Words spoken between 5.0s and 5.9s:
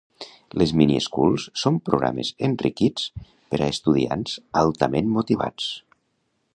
motivats.